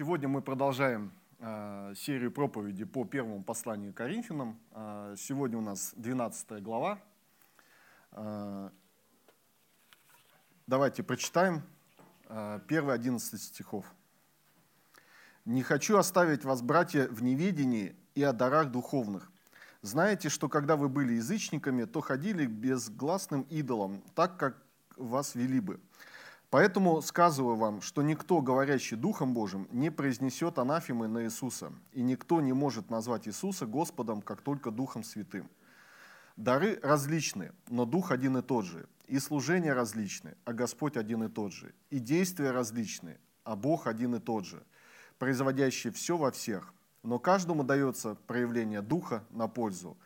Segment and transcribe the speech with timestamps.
[0.00, 4.58] Сегодня мы продолжаем э, серию проповеди по первому посланию Коринфянам.
[4.72, 6.98] Э, сегодня у нас 12 глава.
[8.12, 8.70] Э,
[10.66, 11.62] давайте прочитаем
[12.66, 13.84] первые 11 стихов.
[15.44, 19.30] «Не хочу оставить вас, братья, в неведении и о дарах духовных.
[19.82, 24.62] Знаете, что когда вы были язычниками, то ходили к безгласным идолам, так как
[24.96, 25.78] вас вели бы».
[26.50, 32.40] Поэтому сказываю вам, что никто, говорящий Духом Божьим, не произнесет анафемы на Иисуса, и никто
[32.40, 35.48] не может назвать Иисуса Господом, как только Духом Святым.
[36.36, 41.28] Дары различны, но Дух один и тот же, и служения различны, а Господь один и
[41.28, 44.64] тот же, и действия различны, а Бог один и тот же,
[45.18, 46.72] производящий все во всех.
[47.02, 49.96] Но каждому дается проявление Духа на пользу.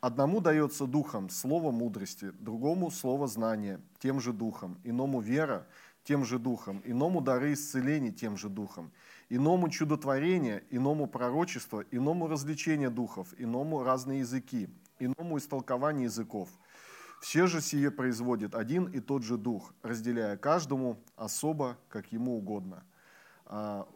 [0.00, 5.66] Одному дается Духом слово мудрости, другому слово знания, тем же Духом, иному вера,
[6.04, 8.90] тем же духом, иному дары исцеления тем же духом,
[9.28, 16.48] иному чудотворение, иному пророчество, иному развлечение духов, иному разные языки, иному истолкование языков.
[17.20, 22.82] Все же сие производит один и тот же дух, разделяя каждому особо, как ему угодно.
[23.44, 23.86] А,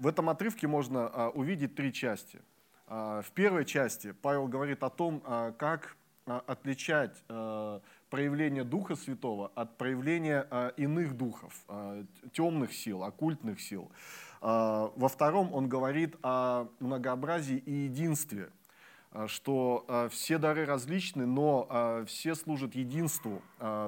[0.00, 2.42] в этом отрывке можно а, увидеть три части.
[2.86, 5.20] А, в первой части Павел говорит о том,
[5.58, 7.22] как отличать
[8.14, 13.90] проявление Духа Святого от проявления а, иных духов, а, темных сил, оккультных сил.
[14.40, 18.50] А, во втором он говорит о многообразии и единстве,
[19.26, 23.42] что все дары различны, но все служат единству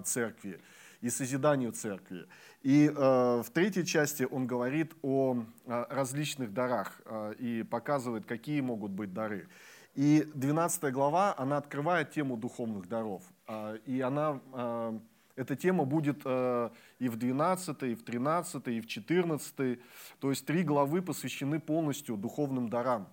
[0.05, 0.61] церкви
[1.01, 2.27] и созиданию церкви.
[2.63, 7.01] И в третьей части он говорит о различных дарах
[7.39, 9.49] и показывает, какие могут быть дары.
[9.97, 13.23] И 12 глава, она открывает тему духовных даров.
[13.47, 14.99] А, и она, а,
[15.37, 19.81] эта тема будет а, и в 12, и в 13, и в 14.
[20.21, 23.09] То есть три главы посвящены полностью духовным дарам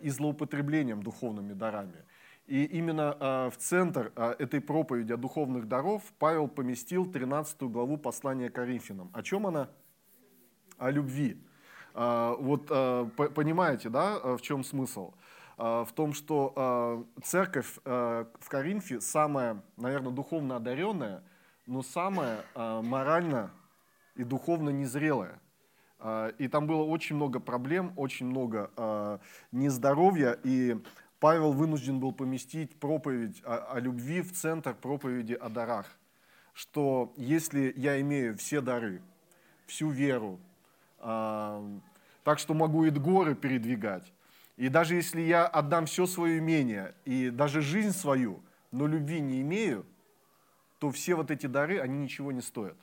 [0.00, 2.06] и злоупотреблением духовными дарами.
[2.46, 9.10] И именно в центр этой проповеди о духовных даров Павел поместил 13 главу послания Коринфянам.
[9.12, 9.68] О чем она?
[10.78, 11.44] О любви.
[11.92, 12.68] Вот
[13.34, 15.12] понимаете, да, в чем смысл?
[15.62, 21.22] А, в том, что а, церковь а, в Коринфе самая, наверное, духовно одаренная,
[21.66, 23.52] но самая морально
[24.16, 25.38] и духовно незрелая.
[26.38, 29.20] И там было очень много проблем, очень много
[29.52, 30.76] нездоровья, и
[31.20, 35.86] Павел вынужден был поместить проповедь о, о любви в центр проповеди о дарах.
[36.54, 39.00] Что если я имею все дары,
[39.66, 40.40] всю веру,
[40.98, 44.12] так что могу и горы передвигать,
[44.60, 49.40] и даже если я отдам все свое имение и даже жизнь свою, но любви не
[49.40, 49.86] имею,
[50.78, 52.76] то все вот эти дары, они ничего не стоят.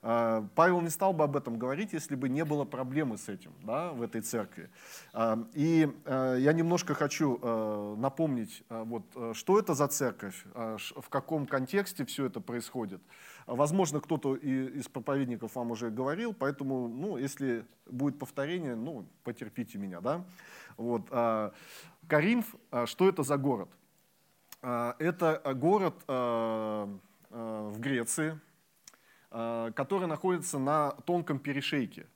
[0.00, 3.52] А, Павел не стал бы об этом говорить, если бы не было проблемы с этим
[3.62, 4.70] да, в этой церкви.
[5.12, 9.04] А, и а, я немножко хочу напомнить, вот,
[9.34, 13.02] что это за церковь, в каком контексте все это происходит.
[13.46, 20.00] Возможно, кто-то из проповедников вам уже говорил, поэтому, ну, если будет повторение, ну, потерпите меня,
[20.00, 20.24] да.
[20.76, 21.02] Вот.
[21.10, 21.52] А,
[22.08, 23.68] Каринф, а, что это за город?
[24.62, 28.38] А, это город в Греции,
[29.30, 32.06] который находится на тонком перешейке.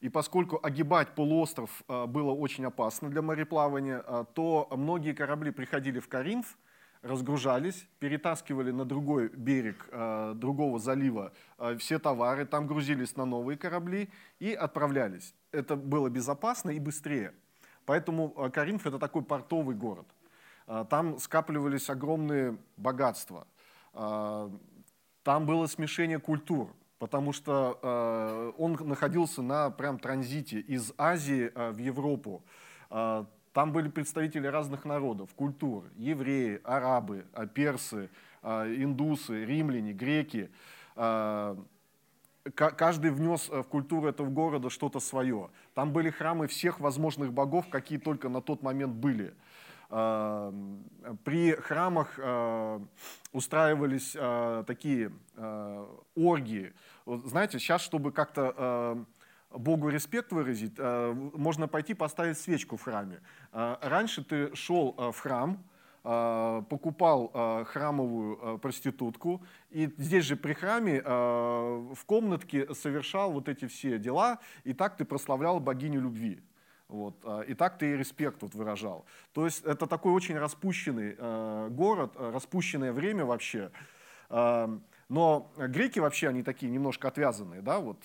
[0.00, 4.02] И поскольку огибать полуостров было очень опасно для мореплавания,
[4.34, 6.58] то многие корабли приходили в Каринф,
[7.02, 13.56] разгружались, перетаскивали на другой берег э, другого залива э, все товары, там грузились на новые
[13.56, 15.34] корабли и отправлялись.
[15.52, 17.32] Это было безопасно и быстрее.
[17.84, 20.06] Поэтому э, Каринф это такой портовый город.
[20.66, 23.46] Э, там скапливались огромные богатства.
[23.92, 26.68] Там было смешение культур,
[26.98, 32.44] потому что он находился на прям транзите из Азии в Европу.
[33.56, 38.10] Там были представители разных народов, культур, евреи, арабы, а, персы,
[38.42, 40.50] а, индусы, римляне, греки.
[40.94, 41.56] А,
[42.54, 45.48] каждый внес в культуру этого города что-то свое.
[45.72, 49.32] Там были храмы всех возможных богов, какие только на тот момент были.
[49.88, 52.18] При храмах
[53.32, 54.12] устраивались
[54.66, 55.12] такие
[56.14, 56.74] оргии.
[57.06, 59.06] Знаете, сейчас, чтобы как-то
[59.58, 63.20] Богу респект выразить, э, можно пойти поставить свечку в храме.
[63.52, 65.62] Э, раньше ты шел э, в храм,
[66.02, 67.32] покупал
[67.64, 74.72] храмовую проститутку, и здесь же при храме в комнатке совершал вот эти все дела, и
[74.72, 76.40] так ты прославлял богиню любви.
[76.86, 77.16] Вот.
[77.48, 79.04] И так ты и респект вот выражал.
[79.32, 81.16] То есть это такой очень распущенный
[81.70, 83.72] город, распущенное время вообще.
[84.28, 87.98] Но греки вообще, они такие немножко отвязанные, да, вот,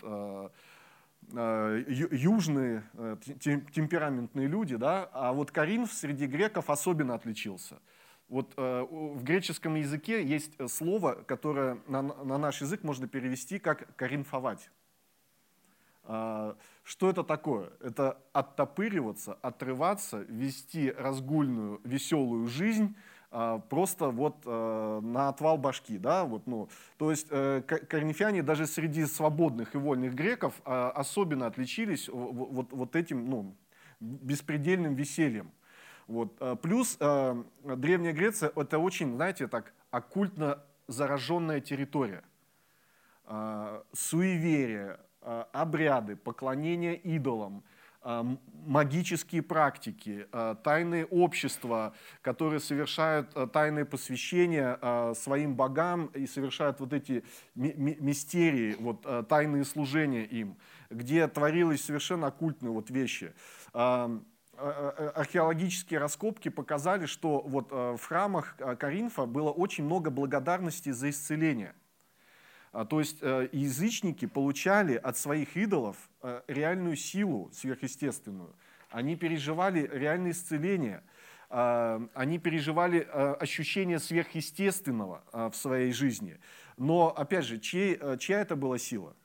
[1.34, 2.84] южные
[3.74, 7.80] темпераментные люди, да, а вот Каринф среди греков особенно отличился.
[8.28, 14.70] Вот в греческом языке есть слово, которое на, на наш язык можно перевести как «коринфовать».
[16.04, 17.72] А, что это такое?
[17.80, 22.96] Это оттопыриваться, отрываться, вести разгульную, веселую жизнь
[23.70, 25.98] просто вот а, на отвал башки.
[25.98, 26.26] Да?
[26.26, 32.72] Вот, ну, то есть э, корнифяне даже среди свободных и вольных греков особенно отличились вот,
[32.72, 33.56] вот этим ну,
[34.00, 35.52] беспредельным весельем.
[36.08, 36.38] Вот.
[36.62, 42.24] Плюс Древняя Греция это очень, знаете, так оккультно зараженная территория.
[43.94, 47.64] Суеверие, обряды, поклонение идолам,
[48.04, 57.24] магические практики, э, тайные общества, которые совершают тайные посвящения своим богам и совершают вот эти
[57.56, 60.58] мистерии, вот, тайные служения им,
[60.90, 63.34] где творились совершенно оккультные вот вещи.
[63.74, 71.74] Археологические раскопки показали, что вот в храмах Каринфа было очень много благодарности за исцеление.
[72.72, 78.56] А, то есть э, язычники получали от своих идолов э, реальную силу сверхъестественную.
[78.90, 81.04] Они переживали реальное исцеление.
[81.50, 86.40] А, они переживали э, ощущение сверхъестественного в своей жизни.
[86.78, 89.16] Но, опять же, чей, чья это была сила?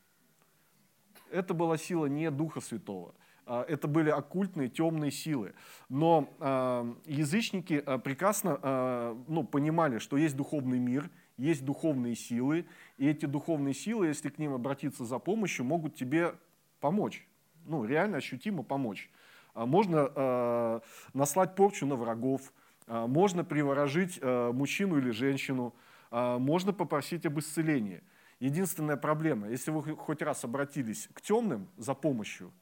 [1.30, 3.14] Это была сила не Духа Святого.
[3.46, 5.54] А, это были оккультные, темные силы.
[5.88, 12.66] Но язычники прекрасно ну, понимали, что есть духовный мир– есть духовные силы,
[12.96, 16.34] и эти духовные силы, если к ним обратиться за помощью, могут тебе
[16.80, 17.26] помочь,
[17.64, 19.10] ну, реально ощутимо помочь.
[19.54, 20.80] А можно э,
[21.14, 22.52] наслать порчу на врагов,
[22.86, 25.74] э, можно приворожить э, мужчину или женщину,
[26.10, 28.02] э, можно попросить об исцелении.
[28.38, 32.52] Единственная проблема, если вы хоть раз обратились к темным за помощью,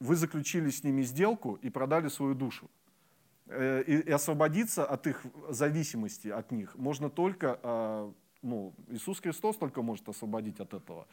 [0.00, 2.70] вы заключили с ними сделку и продали свою душу.
[3.46, 9.82] Э, и освободиться от их зависимости от них можно только, а, ну, Иисус Христос только
[9.82, 11.06] может освободить от этого.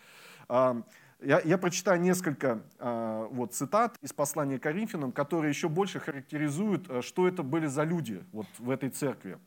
[0.47, 0.81] А,
[1.19, 7.01] я, я прочитаю несколько а, вот, цитат из послания Коринфянам, которые еще больше характеризуют, э,
[7.01, 9.37] что это были за люди вот, в этой церкви.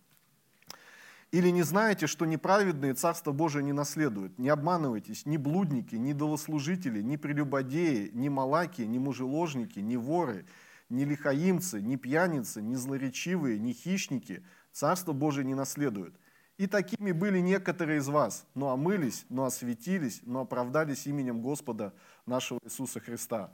[1.31, 4.39] Или не знаете, что неправедные Царство Божие не наследуют?
[4.39, 10.45] Не обманывайтесь, ни блудники, ни долослужители, ни прелюбодеи, ни малаки, ни мужеложники, ни воры,
[10.94, 14.43] ни лихаимцы, ни пьяницы, ни злоречивые, ни хищники
[14.75, 16.17] Царство Божие не наследуют.
[16.56, 21.94] И такими были некоторые из вас, но омылись, но осветились, но оправдались именем Господа
[22.26, 23.52] нашего Иисуса Христа.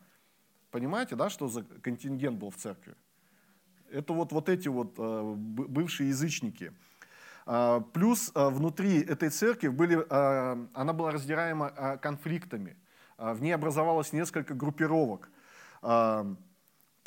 [0.70, 2.94] Понимаете, да, что за контингент был в церкви?
[3.90, 6.72] Это вот, вот эти вот э, бывшие язычники.
[7.46, 12.76] Э, плюс э, внутри этой церкви были, э, она была раздираема конфликтами.
[13.18, 15.30] Э, в ней образовалось несколько группировок.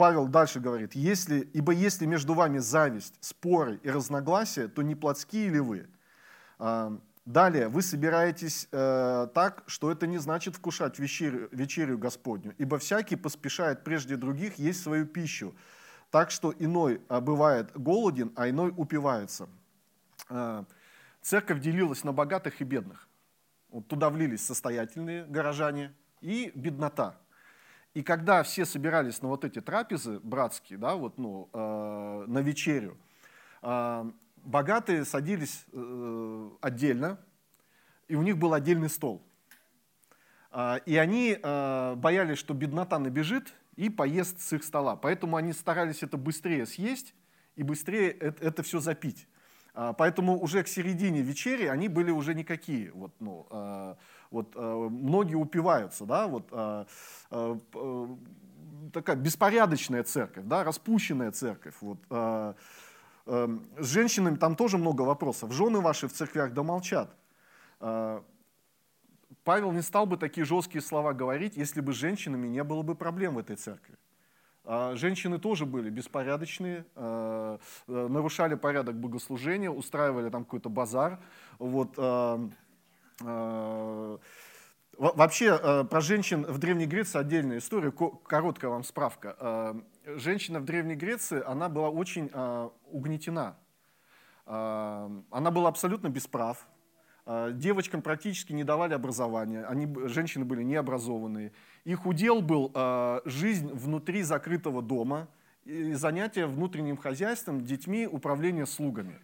[0.04, 5.48] Павел дальше говорит, если, ибо если между вами зависть, споры и разногласия, то не плотские
[5.48, 5.88] ли вы?
[6.60, 12.80] А, далее, вы собираетесь э, так, что это не значит вкушать вечерю, вечерю Господню, ибо
[12.80, 15.56] всякий поспешает прежде других есть свою пищу,
[16.12, 19.48] так что иной а, бывает голоден, а иной упивается.
[20.30, 20.66] Э,
[21.22, 23.08] церковь делилась на богатых и бедных.
[23.70, 27.16] Вот туда влились состоятельные горожане и беднота–
[27.94, 32.98] и когда все собирались на вот эти трапезы братские, да, вот, ну, э, на вечерю,
[33.62, 37.20] э, богатые садились э, отдельно,
[38.08, 39.22] и у них был отдельный стол.
[40.52, 44.96] Э, и они э, боялись, что беднота набежит и поест с их стола.
[44.96, 47.14] Поэтому они старались это быстрее съесть
[47.56, 49.28] и быстрее это, это все запить.
[49.76, 52.92] Э, поэтому уже к середине вечери они были уже никакие.
[52.92, 53.96] Вот, ну, э,
[54.34, 56.86] вот, э, многие упиваются, да, вот, э,
[57.30, 58.08] э,
[58.92, 61.76] такая беспорядочная церковь, да, распущенная церковь.
[61.82, 62.00] Вот,
[63.26, 65.54] с женщинами там тоже много вопросов.
[65.54, 67.16] Жены ваши в церквях да молчат.
[67.80, 72.96] Павел не стал бы такие жесткие слова говорить, если бы с женщинами не было бы
[72.96, 73.96] проблем в этой церкви.
[74.96, 76.84] Женщины тоже были беспорядочные,
[77.88, 81.20] нарушали порядок богослужения, устраивали там какой-то базар.
[81.60, 82.50] Вот, Э,
[84.98, 89.36] вообще, э, про женщин в Древней Греции отдельная история, короткая вам справка.
[89.40, 89.74] Э,
[90.18, 92.30] женщина в Древней Греции, она была очень
[92.92, 93.56] угнетена.
[94.46, 96.68] Она была абсолютно без прав.
[97.26, 101.54] Девочкам практически не давали образования, они, женщины были необразованные.
[101.86, 102.74] Их удел был
[103.24, 105.30] жизнь внутри закрытого дома,
[105.66, 109.22] занятия внутренним хозяйством, детьми, управление слугами.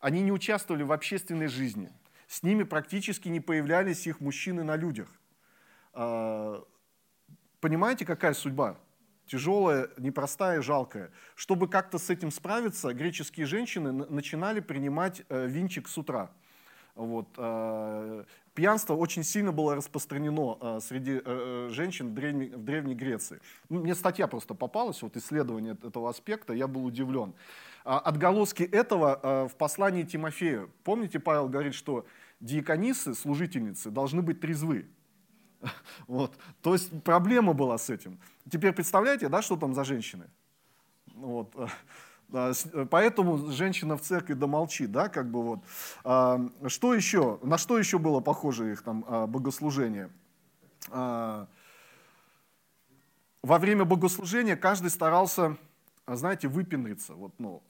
[0.00, 1.90] Они не участвовали в общественной жизни–
[2.28, 5.08] с ними практически не появлялись их мужчины на людях.
[5.92, 6.64] А,
[7.60, 8.76] Понимаете, какая судьба?
[9.26, 11.10] Тяжелая, непростая, жалкая.
[11.34, 16.30] Чтобы как-то с этим справиться, греческие женщины начинали принимать э, винчик с утра.
[16.94, 17.28] Вот.
[17.36, 21.20] Э, пьянство очень сильно было распространено э, среди
[21.72, 23.40] женщин в Древней, в Древней Греции.
[23.68, 27.34] Мне статья просто попалась, вот исследование этого аспекта, я был удивлен.
[27.84, 30.70] А, отголоски этого в послании Тимофею.
[30.84, 32.06] Помните, Павел говорит, что
[32.40, 34.86] диаконисы, служительницы, должны быть трезвы.
[36.06, 36.38] Вот.
[36.62, 38.18] То есть проблема была с этим.
[38.50, 40.28] Теперь представляете, да, что там за женщины?
[41.14, 41.54] Вот.
[42.90, 45.60] Поэтому женщина в церкви да молчит, да, как бы вот.
[46.04, 50.10] А, что еще, на что еще было похоже их там а, богослужение?
[50.90, 51.48] А,
[53.42, 55.56] во время богослужения каждый старался,
[56.16, 57.14] знаете, выпендриться.
[57.14, 57.62] Вот, ну,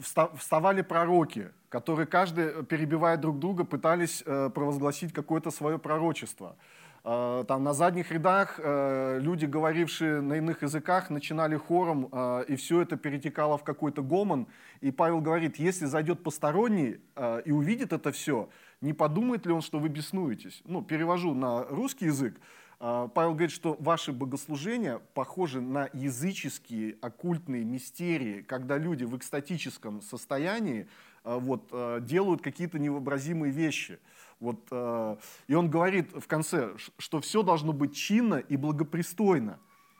[0.00, 6.56] вставали пророки, которые каждый, перебивая друг друга, пытались э, провозгласить какое-то свое пророчество.
[7.04, 12.10] Э, там на задних рядах э, люди, говорившие на иных языках, начинали хором,
[12.48, 14.46] и все это перетекало в какой-то гомон.
[14.80, 17.00] И Павел говорит, если зайдет посторонний
[17.44, 18.48] и увидит это все,
[18.80, 20.62] не подумает ли он, что вы беснуетесь?
[20.64, 22.38] Ну, перевожу на русский язык.
[22.78, 30.02] А, Павел говорит, что ваши богослужения похожи на языческие оккультные мистерии, когда люди в экстатическом
[30.02, 30.86] состоянии
[31.24, 33.98] а, вот, а, делают какие-то невообразимые вещи.
[34.38, 39.58] Вот, и он говорит в конце, что все должно быть чинно и благопристойно.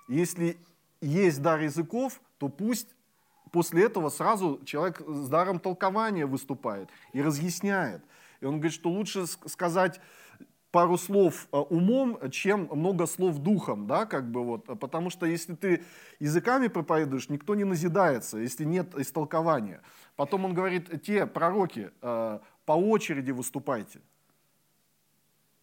[0.09, 0.59] Если
[1.00, 2.95] есть дар языков, то пусть
[3.50, 8.04] после этого сразу человек с даром толкования выступает и разъясняет.
[8.42, 10.02] И он говорит, что лучше сказать
[10.76, 15.54] пару слов э, умом, чем много слов духом, да, как бы вот, потому что если
[15.54, 15.83] ты
[16.21, 19.80] языками проповедуешь, никто не назидается, если нет истолкования.
[20.16, 24.00] Потом он говорит, те пророки, э, по очереди выступайте.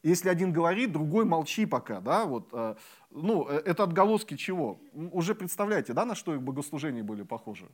[0.02, 2.76] Если один говорит, другой молчи пока, да, вот, э,
[3.12, 4.80] ну, это отголоски чего?
[5.12, 7.68] Уже представляете, да, на что их богослужения были похожи?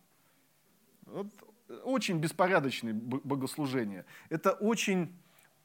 [1.06, 1.28] Вот,
[1.86, 4.06] очень беспорядочные богослужения.
[4.30, 5.08] Это очень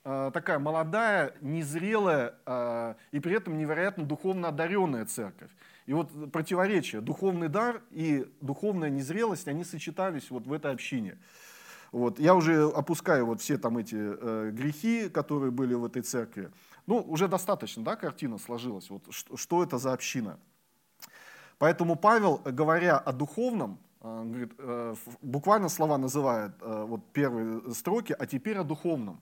[0.04, 5.50] такая молодая, незрелая э, и при этом невероятно духовно одаренная церковь.
[5.87, 11.18] И вот противоречие, духовный дар и духовная незрелость, они сочетались вот в этой общине.
[11.92, 12.18] Вот.
[12.18, 16.50] Я уже опускаю вот все там эти э, грехи, которые были в этой церкви.
[16.87, 20.38] Ну, уже достаточно, да, картина сложилась, вот, что, это за община.
[21.58, 28.14] Поэтому Павел, говоря о духовном, э, говорит, э, буквально слова называет, э, вот первые строки,
[28.18, 29.20] а теперь о духовном.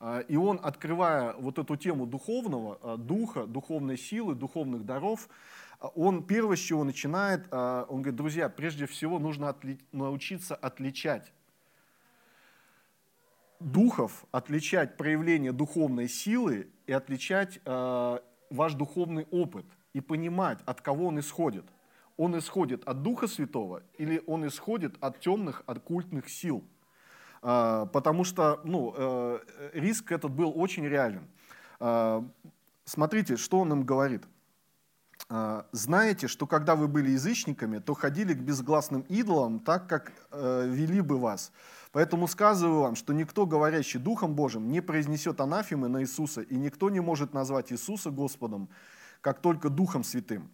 [0.00, 5.28] А, и он, открывая вот эту тему духовного, а, духа, духовной силы, духовных даров,
[5.80, 11.32] а, он первое, с чего начинает, он говорит, друзья, прежде всего нужно отли- научиться отличать
[13.58, 21.18] духов, отличать проявление духовной силы и отличать ваш духовный опыт и понимать, от кого он
[21.18, 21.64] исходит.
[22.16, 26.77] Он исходит от Духа Святого или он исходит от темных, оккультных сил– а,
[27.40, 29.38] потому что ну, э,
[29.74, 31.28] риск этот был очень реален.
[31.80, 32.24] А,
[32.84, 34.24] смотрите, что он им говорит.
[35.30, 40.66] А, «Знаете, что когда вы были язычниками, то ходили к безгласным идолам, так как э,
[40.68, 41.52] вели бы вас.
[41.92, 46.90] Поэтому сказываю вам, что никто, говорящий Духом Божьим, не произнесет анафемы на Иисуса, и никто
[46.90, 48.68] не может назвать Иисуса Господом,
[49.20, 50.50] как только Духом Святым.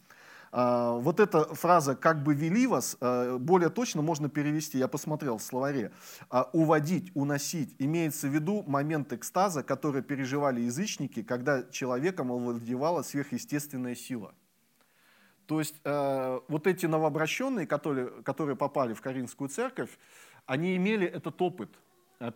[0.57, 5.39] А, вот эта фраза «как бы вели вас» а, более точно можно перевести, я посмотрел
[5.39, 5.91] в словаре,
[6.31, 7.75] а, «уводить», «уносить».
[7.81, 14.33] Имеется в виду момент экстаза, который переживали язычники, когда человеком овладевала сверхъестественная сила.
[15.47, 19.91] То есть вот эти новообращенные, которые, которые попали в Каринскую церковь,
[20.47, 21.69] они имели этот опыт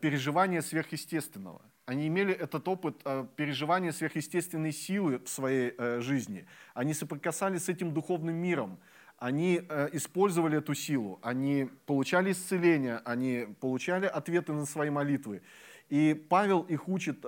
[0.00, 6.46] переживания сверхъестественного– они имели этот опыт э, переживания сверхъестественной силы в своей э, жизни.
[6.74, 8.78] Они соприкасались с этим духовным миром.
[9.16, 11.18] Они э, использовали эту силу.
[11.22, 12.98] Они получали исцеление.
[13.06, 15.40] Они получали ответы на свои молитвы.
[15.88, 17.24] И Павел их учит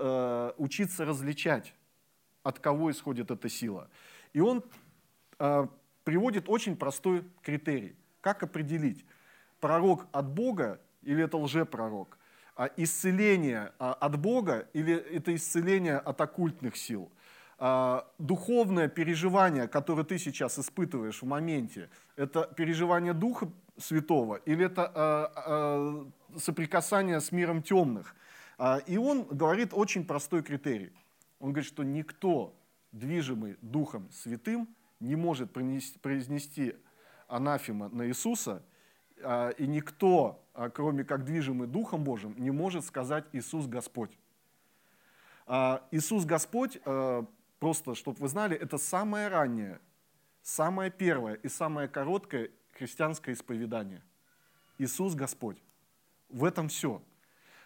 [0.58, 1.72] учиться различать,
[2.42, 3.88] от кого исходит эта сила.
[4.34, 4.62] И он
[6.04, 7.96] приводит очень простой критерий.
[8.20, 9.06] Как определить,
[9.60, 12.18] пророк от Бога или это лжепророк?
[12.60, 17.10] А исцеление а, от Бога или это исцеление от оккультных сил?
[17.58, 23.48] А, духовное переживание, которое ты сейчас испытываешь в моменте, это переживание Духа
[23.78, 26.04] Святого или это
[26.36, 28.14] соприкасание с миром темных?
[28.86, 30.92] И он говорит очень простой критерий.
[31.38, 32.52] Он говорит, что никто,
[32.92, 34.68] движимый Духом Святым,
[35.00, 36.74] не может произнести
[37.26, 38.62] анафема на Иисуса,
[39.20, 44.10] и никто а, кроме как движимый Духом Божьим, не может сказать Иисус Господь.
[45.46, 47.24] А, Иисус Господь, а,
[47.58, 49.80] просто, чтобы вы знали, это самое раннее,
[50.42, 54.02] самое первое и самое короткое христианское исповедание.
[54.76, 55.56] Иисус Господь.
[56.28, 57.00] В этом все.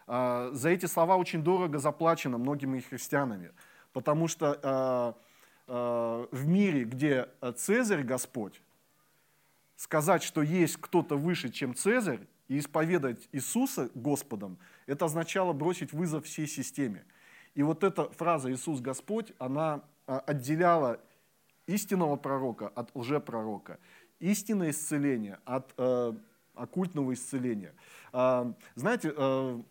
[0.06, 3.50] А, за эти слова очень дорого заплачено многими христианами,
[3.92, 5.14] потому что а,
[5.66, 8.60] а, в мире, где Цезарь Господь,
[9.76, 16.26] сказать, что есть кто-то выше, чем Цезарь, и исповедать Иисуса Господом, это означало бросить вызов
[16.26, 17.04] всей системе.
[17.54, 21.00] И вот эта фраза «Иисус Господь», она отделяла
[21.66, 23.78] истинного пророка от лжепророка,
[24.18, 26.12] истинное исцеление от э,
[26.54, 27.74] оккультного исцеления.
[28.12, 29.62] Э, знаете, э,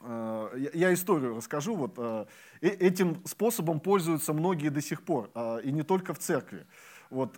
[0.00, 1.74] Э, я историю расскажу.
[1.76, 2.26] Вот, э,
[2.60, 6.66] этим способом пользуются многие до сих пор, э, и не только в церкви.
[7.14, 7.36] Вот,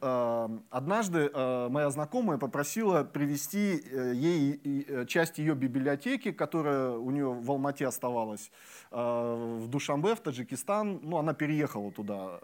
[0.71, 1.31] однажды
[1.69, 3.83] моя знакомая попросила привести
[4.15, 8.51] ей часть ее библиотеки, которая у нее в Алмате оставалась,
[8.91, 11.01] в Душамбе, в Таджикистан.
[11.03, 12.41] Ну, она переехала туда.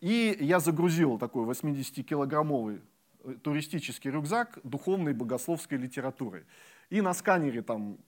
[0.00, 2.80] И я загрузил такой 80-килограммовый
[3.42, 6.46] туристический рюкзак духовной богословской литературы.
[6.88, 7.98] И на сканере там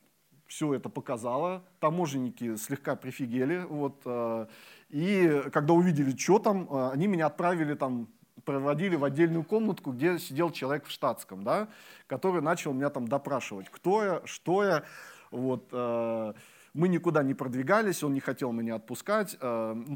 [0.46, 4.46] все это показала, таможенники слегка прифигели, вот, э,
[4.90, 8.08] и когда увидели, что там, э, они меня отправили там,
[8.44, 11.68] проводили в отдельную комнатку, где сидел человек в штатском, да,
[12.06, 14.84] который начал меня там допрашивать, кто я, что я,
[15.30, 16.32] вот, э,
[16.74, 19.36] мы никуда не продвигались, он не хотел меня отпускать.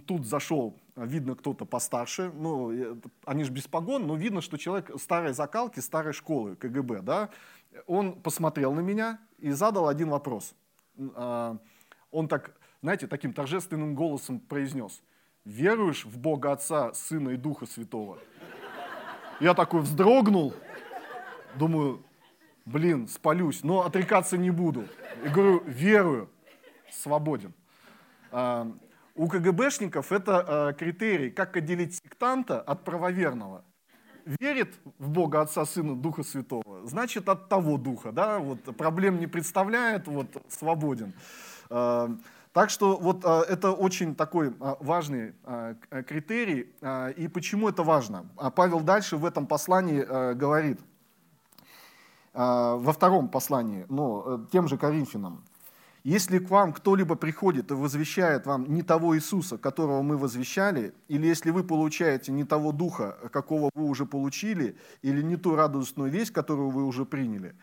[0.07, 2.31] Тут зашел, видно, кто-то постарше.
[2.35, 7.01] Ну, они же без погон, но видно, что человек старой закалки, старой школы КГБ.
[7.01, 7.31] Да?
[7.87, 10.55] Он посмотрел на меня, и задал один вопрос.
[11.15, 11.59] А,
[12.11, 15.03] он так, знаете, таким торжественным голосом произнес,
[15.47, 18.19] веруешь в Бога Отца, Сына и Духа Святого?
[19.41, 20.53] Я такой вздрогнул,
[21.55, 22.05] думаю,
[22.67, 24.87] блин, спалюсь, но отрекаться не буду.
[25.25, 26.29] И говорю, верую,
[26.91, 27.55] свободен.
[28.31, 28.71] А,
[29.15, 33.65] у КГБшников это а, критерий, как отделить сектанта от правоверного
[34.41, 39.27] верит в Бога Отца, Сына, Духа Святого, значит от того Духа, да, вот проблем не
[39.27, 41.15] представляет, вот свободен.
[42.57, 45.35] А, так что вот а, это очень такой а, важный
[46.07, 46.73] критерий.
[47.17, 48.27] И почему это важно?
[48.55, 50.81] Павел дальше в этом послании говорит,
[52.33, 55.43] во втором послании, но э, тем же Коринфянам,
[56.05, 61.27] если к вам кто-либо приходит и возвещает вам не того Иисуса, которого мы возвещали, или
[61.27, 66.33] если вы получаете не того Духа, какого вы уже получили, или не ту радостную весть,
[66.33, 67.55] которую вы уже приняли,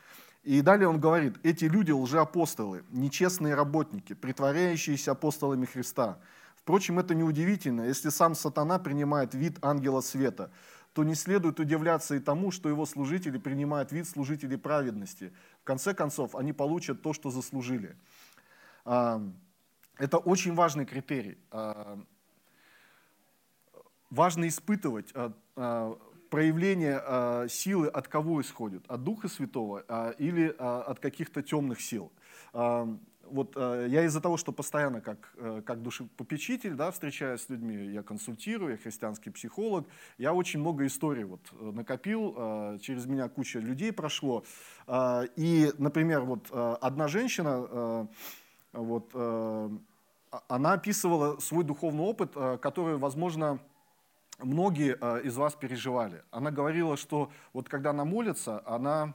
[0.43, 6.19] и далее он говорит, эти люди лжеапостолы, нечестные работники, притворяющиеся апостолами Христа.
[6.55, 10.51] Впрочем, это неудивительно, если сам сатана принимает вид ангела света,
[10.93, 15.33] то не следует удивляться и тому, что его служители принимают вид служителей праведности.
[15.61, 17.95] В конце концов, они получат то, что заслужили.
[18.83, 21.37] Это очень важный критерий.
[24.09, 25.97] Важно испытывать а, а,
[26.33, 28.83] проявление а, силы от кого исходит?
[28.87, 29.83] От Духа Святого
[30.17, 32.11] или от каких-то темных сил?
[33.25, 38.03] вот я из-за того, что постоянно как, э, как душепопечитель, да, встречаюсь с людьми, я
[38.03, 43.91] консультирую, я христианский психолог, я очень много историй вот э, накопил, через меня куча людей
[43.91, 44.43] прошло.
[45.37, 48.07] И, например, вот одна женщина,
[48.73, 49.69] вот, э,
[50.31, 53.59] а, она описывала свой духовный опыт, э, который, возможно,
[54.39, 56.23] многие э, из вас переживали.
[56.31, 59.13] Она говорила, что вот когда она молится, она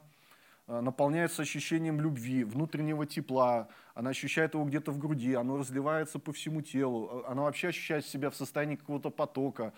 [0.67, 6.61] наполняется ощущением любви, внутреннего тепла, она ощущает его где-то в груди, оно разливается по всему
[6.61, 9.73] телу, она вообще ощущает себя в состоянии какого-то потока,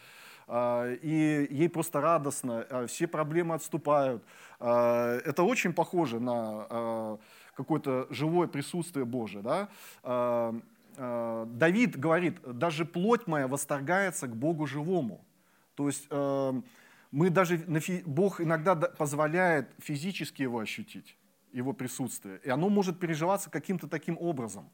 [0.52, 4.24] и ей просто радостно, все проблемы отступают.
[4.58, 7.18] Это очень похоже на
[7.54, 9.44] какое-то живое присутствие Божие.
[9.44, 9.68] Да?
[11.46, 15.24] Давид говорит, даже плоть моя восторгается к Богу живому.
[15.80, 16.62] То есть а,
[17.10, 17.56] мы даже,
[18.04, 21.16] Бог иногда позволяет физически его ощутить,
[21.52, 22.38] его присутствие.
[22.44, 24.68] И оно может переживаться каким-то таким образом.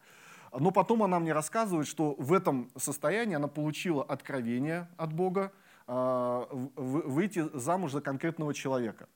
[0.53, 5.53] Но потом она мне рассказывает, что в этом состоянии она получила откровение от Бога
[5.87, 9.07] выйти замуж за конкретного человека.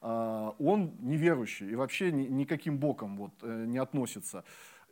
[0.00, 4.42] А, он неверующий и вообще никаким боком вот, э, не относится.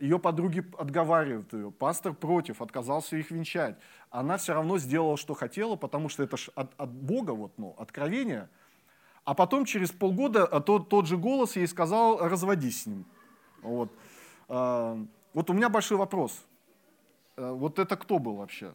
[0.01, 3.77] Ее подруги отговаривают ее, пастор против, отказался их венчать.
[4.09, 7.75] Она все равно сделала, что хотела, потому что это ж от, от Бога, вот, ну,
[7.79, 8.49] откровение.
[9.25, 13.05] А потом через полгода а, тот, тот же голос ей сказал, разводись с ним.
[13.61, 13.93] Вот.
[14.49, 14.99] А,
[15.35, 16.47] вот у меня большой вопрос.
[17.37, 18.73] Вот это кто был вообще?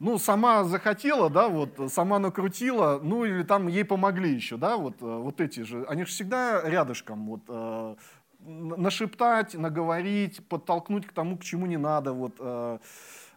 [0.00, 4.94] Ну, сама захотела, да, вот, сама накрутила, ну, или там ей помогли еще, да, вот,
[5.00, 7.96] э, вот эти же, они же всегда рядышком, вот, э,
[8.40, 12.12] нашептать, наговорить, подтолкнуть к тому, к чему не надо.
[12.12, 12.78] Вот, э,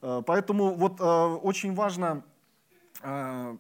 [0.02, 2.24] э, поэтому вот э, очень важно
[3.02, 3.58] э,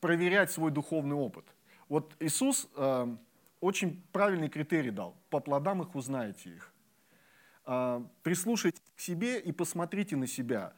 [0.00, 1.44] проверять свой духовный опыт.
[1.88, 3.16] Вот Иисус э,
[3.60, 5.16] очень правильный критерий дал.
[5.30, 6.72] По плодам их узнаете их.
[7.66, 10.72] Э, прислушайтесь к себе и посмотрите на себя.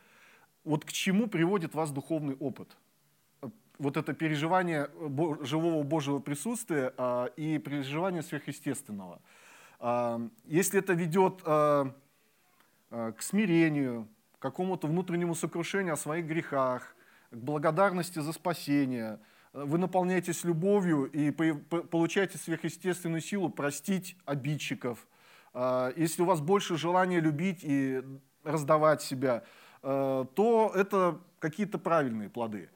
[0.69, 2.77] Вот к чему приводит вас духовный опыт–
[3.79, 4.91] вот это переживание
[5.41, 9.23] живого Божьего присутствия а, и переживание сверхъестественного.
[9.81, 11.95] А, если это ведет а,
[12.91, 16.95] к смирению, к какому-то внутреннему сокрушению о своих грехах,
[17.31, 19.21] к благодарности за спасение,
[19.55, 25.07] вы наполняетесь любовью и получаете сверхъестественную силу простить обидчиков.
[25.97, 28.03] Если у вас больше желания любить и
[28.45, 29.45] раздавать себя,
[29.83, 32.69] то это какие-то правильные плоды.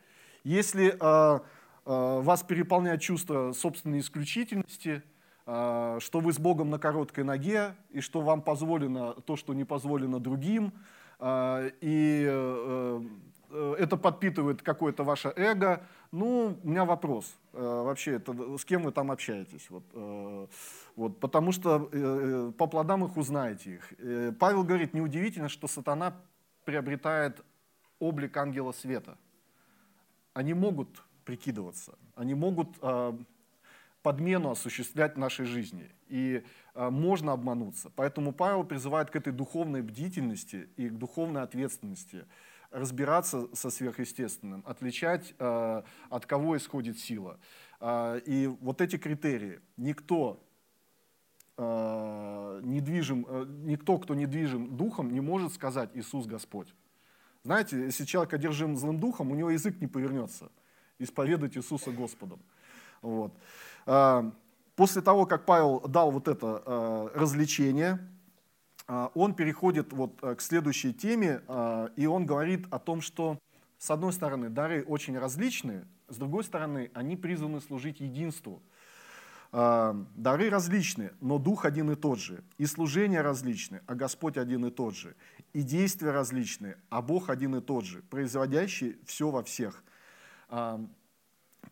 [0.44, 1.40] Если э,
[1.86, 5.02] э, вас переполняет чувство собственной исключительности,
[5.46, 9.64] э, что вы с Богом на короткой ноге, и что вам позволено то, что не
[9.64, 10.72] позволено другим,
[11.20, 13.02] э, и э,
[13.50, 17.36] э, это подпитывает какое-то ваше эго, ну, у меня вопрос.
[17.52, 19.70] Э, вообще, это, с кем вы там общаетесь?
[19.70, 20.46] Вот, э,
[20.96, 23.92] вот, потому что э, по плодам их узнаете их.
[23.98, 26.14] Э, Павел говорит, неудивительно, что сатана
[26.64, 27.44] приобретает
[27.98, 29.16] облик ангела света
[30.34, 30.88] они могут
[31.24, 33.12] прикидываться, они могут э,
[34.02, 35.90] подмену осуществлять в нашей жизни.
[36.08, 36.44] И
[36.74, 37.90] э, можно обмануться.
[37.94, 42.26] Поэтому Павел призывает к этой духовной бдительности и к духовной ответственности,
[42.70, 47.38] разбираться со сверхъестественным, отличать, э, от кого исходит сила.
[47.84, 49.60] И вот эти критерии.
[49.76, 50.40] Никто,
[51.56, 56.74] э, недвижим, э, никто, кто недвижим духом, не может сказать «Иисус Господь».
[57.44, 60.50] Знаете, если человек одержим злым духом, у него язык не повернется
[60.98, 62.38] исповедать Иисуса Господом.
[63.00, 63.32] Вот.
[63.86, 64.32] А,
[64.76, 67.98] после того, как Павел дал вот это развлечение,
[68.86, 71.42] он переходит вот к следующей теме,
[71.96, 73.38] и он говорит о том, что,
[73.78, 78.62] с одной стороны, дары очень различные, с другой стороны, они призваны служить единству.
[79.52, 82.42] Дары различны, но Дух один и тот же.
[82.56, 85.14] И служения различны, а Господь один и тот же
[85.52, 89.82] и действия различные, а Бог один и тот же, производящий все во всех.
[90.48, 90.80] А,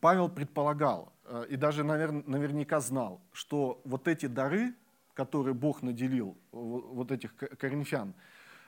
[0.00, 4.74] Павел предполагал а, и даже наверняка знал, что вот эти дары,
[5.14, 8.14] которые Бог наделил вот этих коринфян,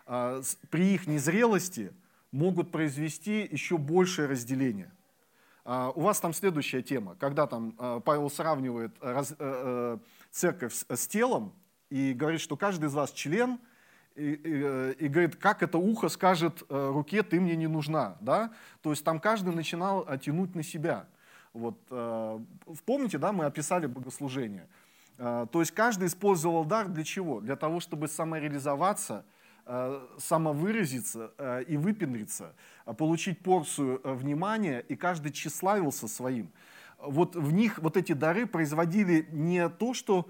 [0.07, 1.92] а, при их незрелости
[2.31, 4.90] могут произвести еще большее разделение.
[5.64, 7.72] У вас там следующая тема, когда там
[8.05, 9.98] Павел сравнивает э, э,
[10.31, 11.53] церковь с телом
[11.88, 13.59] и говорит, что каждый из вас член–
[14.14, 18.16] и, и, и говорит, как это ухо скажет э, руке, ты мне не нужна.
[18.20, 18.53] Да?
[18.83, 21.07] То есть там каждый начинал тянуть на себя.
[21.53, 22.40] Вот, э,
[22.85, 24.68] помните, да, мы описали богослужение.
[25.18, 27.40] Э, то есть каждый использовал дар для чего?
[27.40, 29.25] Для того, чтобы самореализоваться,
[30.18, 31.33] самовыразиться
[31.68, 32.55] и выпендриться,
[32.98, 36.51] получить порцию внимания, и каждый тщеславился своим.
[36.98, 40.29] Вот в них вот эти дары производили не то, что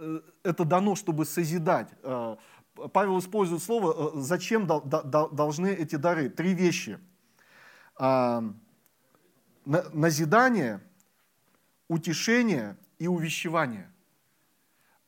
[0.00, 1.88] Э, это дано, чтобы созидать.
[2.02, 2.36] Э,
[2.92, 6.28] Павел использует слово, э, зачем должны эти дары.
[6.30, 6.98] Три вещи.
[9.92, 10.80] Назидание,
[11.86, 13.92] утешение и увещевание.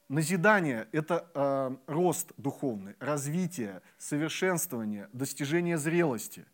[0.09, 6.45] Назидание– это рост духовный, развитие, совершенствование, достижение зрелости.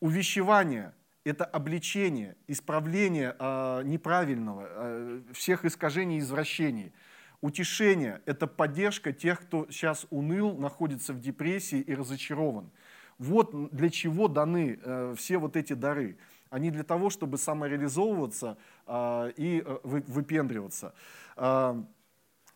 [0.00, 0.92] Увещевание–
[1.24, 6.92] это обличение, исправление э, неправильного, э, всех искажений и извращений.
[7.40, 12.70] Утешение– это поддержка тех, кто сейчас уныл, находится в депрессии и разочарован.
[13.18, 16.16] Вот для чего даны э, все вот эти дары.
[16.50, 20.94] Они для того, чтобы самореализовываться э, и э, выпендриваться.
[21.36, 21.82] Э,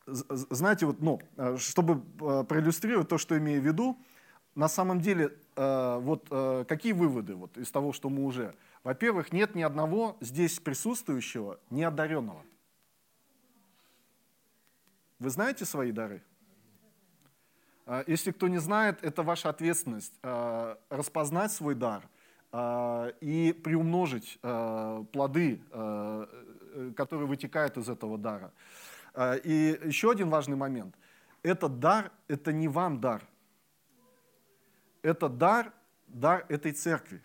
[0.07, 3.99] знаете, вот, ну, э, чтобы э, проиллюстрировать то, что имею в виду,
[4.55, 6.29] на самом деле, э, вот
[6.67, 8.55] какие выводы вот из того, что мы уже...
[8.83, 12.43] Во-первых, нет ни одного здесь присутствующего неодаренного.
[15.19, 16.23] Вы знаете свои дары?
[18.07, 20.15] Если кто не знает, это ваша ответственность
[20.89, 22.09] распознать свой дар
[23.21, 25.61] и приумножить плоды,
[26.97, 28.51] которые вытекают из этого дара.
[29.17, 30.95] И еще один важный момент.
[31.43, 33.23] Этот дар– это не вам дар–
[35.03, 35.73] это дар,
[36.09, 37.23] дар этой церкви.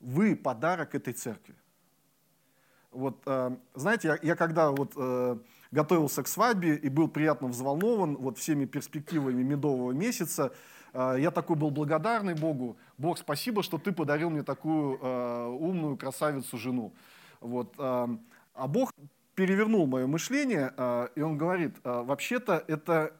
[0.00, 1.54] Вы подарок этой церкви.
[2.90, 5.36] Вот, э, знаете, я, я когда вот, э,
[5.72, 10.52] готовился к свадьбе и был приятно взволнован вот всеми перспективами медового месяца,
[10.92, 12.76] э, я такой был благодарный Богу.
[12.98, 14.98] Бог, спасибо, что ты подарил мне такую
[15.58, 16.92] умную красавицу жену.
[17.40, 18.92] Вот, а Бог
[19.34, 23.14] перевернул мое мышление, э, и он говорит, э, вообще-то это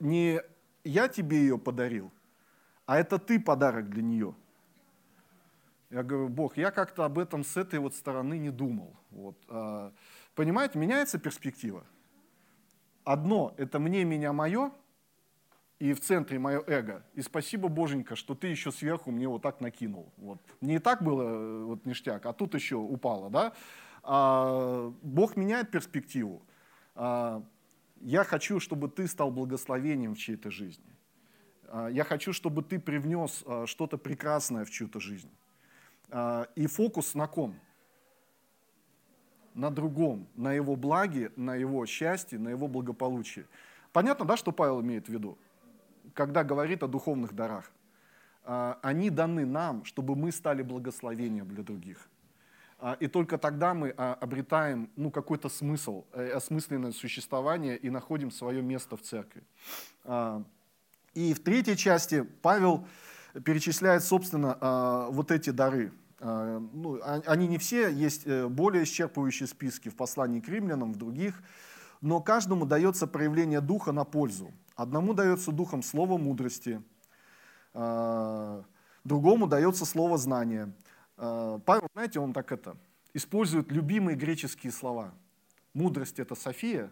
[0.00, 0.40] не
[0.84, 2.12] я тебе ее подарил,
[2.86, 4.34] а это ты подарок для нее.
[5.90, 8.94] Я говорю, Бог, я как-то об этом с этой вот стороны не думал.
[9.10, 9.36] Вот.
[9.48, 9.90] Э,
[10.34, 11.84] понимаете, меняется перспектива.
[13.04, 14.72] Одно– это мне, меня, мое,
[15.78, 17.04] и в центре мое эго.
[17.14, 20.12] И спасибо, Боженька, что ты еще сверху мне вот так накинул.
[20.16, 20.40] Вот.
[20.60, 23.30] Не и так было вот ништяк, а тут еще упало.
[23.30, 23.52] Да?
[24.06, 26.42] А, Бог меняет перспективу.
[26.94, 27.42] А,
[28.00, 30.94] я хочу, чтобы ты стал благословением в чьей-то жизни.
[31.68, 35.30] А, я хочу, чтобы ты привнес что-то прекрасное в чью-то жизнь.
[36.54, 37.58] И фокус на ком?
[39.54, 43.46] На другом, на его благе, на его счастье, на его благополучии.
[43.92, 45.38] Понятно, да, что Павел имеет в виду,
[46.12, 47.72] когда говорит о духовных дарах?
[48.44, 52.08] Они даны нам, чтобы мы стали благословением для других.
[52.84, 58.30] А, и только тогда мы а, обретаем ну, какой-то смысл, э, осмысленное существование и находим
[58.30, 59.42] свое место в церкви.
[60.04, 60.44] А,
[61.14, 62.86] и в третьей части Павел
[63.42, 65.92] перечисляет, собственно, вот эти дары.
[66.20, 71.42] Ну, они не все, есть э, более исчерпывающие списки в послании к римлянам, в других,
[72.02, 74.52] но каждому дается проявление духа на пользу.
[74.76, 76.82] Одному дается духом слово мудрости,
[77.72, 80.74] другому дается слово знания,
[81.16, 82.76] Павел, знаете, он так это,
[83.12, 85.14] использует любимые греческие слова.
[85.72, 86.90] Мудрость– это София,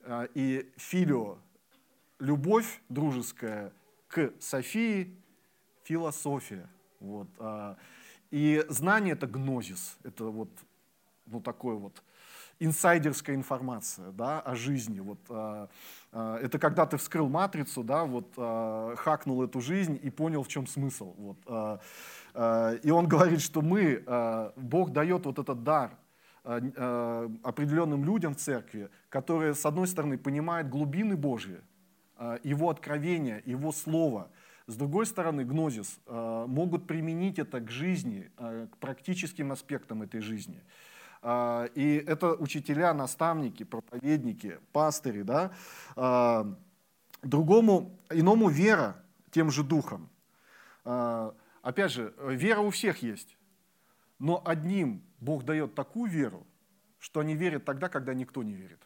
[0.00, 1.38] э, и филио–
[2.18, 3.72] любовь дружеская
[4.08, 5.14] к Софии–
[5.86, 6.68] философия.
[7.00, 7.28] Вот.
[7.38, 7.76] А,
[8.30, 10.50] и знание– это гнозис, это вот
[11.26, 12.02] ну, такое вот
[12.58, 15.00] инсайдерская информация да, о жизни.
[15.00, 15.68] Вот, а,
[16.12, 20.48] а, это когда ты вскрыл матрицу, да, вот, а, хакнул эту жизнь и понял, в
[20.48, 21.14] чем смысл.
[21.18, 21.80] Вот, а,
[22.34, 25.96] а, и он говорит, что мы, а, Бог дает вот этот дар
[26.46, 31.58] а, а, определенным людям в церкви, которые, с одной стороны, понимают глубины Божьи,
[32.16, 34.30] а, Его откровения, Его Слово,
[34.68, 40.60] с другой стороны, гнозис, могут применить это к жизни, к практическим аспектам этой жизни.
[41.22, 45.22] А, и это учителя, наставники, проповедники, пастыри.
[45.22, 45.52] Да?
[45.96, 46.54] А,
[47.22, 48.96] другому, иному вера
[49.30, 50.08] тем же духом.
[50.84, 53.36] А, опять же, вера у всех есть.
[54.18, 56.46] Но одним Бог дает такую веру,
[56.98, 58.80] что они верят тогда, когда никто не верит.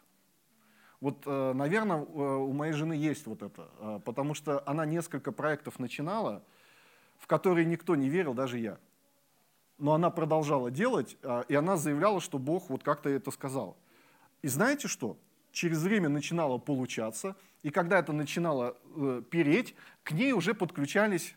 [1.00, 6.42] Вот, наверное, у моей жены есть вот это, потому что она несколько проектов начинала,
[7.16, 8.78] в которые никто не верил, даже я
[9.80, 13.76] но она продолжала делать, а, и она заявляла, что Бог вот как-то это сказал.
[14.42, 15.16] И знаете что?
[15.52, 21.34] Через время начинало получаться, и когда это начинало э, переть, к ней уже подключались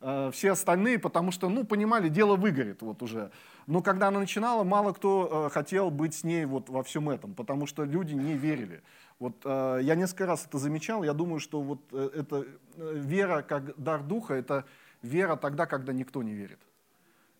[0.00, 3.30] э, все остальные, потому что, ну, понимали, дело выгорит вот уже.
[3.66, 7.34] Но когда она начинала, мало кто э, хотел быть с ней вот во всем этом,
[7.34, 8.82] потому что люди не верили.
[9.18, 14.32] Вот я несколько раз это замечал, я думаю, что вот эта вера как дар духа,
[14.32, 14.64] это
[15.02, 16.58] вера тогда, когда никто не верит.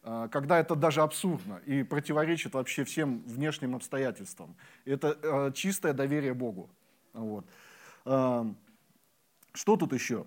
[0.03, 4.57] А, когда это даже абсурдно и противоречит вообще всем внешним обстоятельствам.
[4.85, 6.71] Это а, чистое доверие Богу.
[7.13, 7.45] Вот.
[8.05, 8.47] А,
[9.53, 10.27] что тут еще?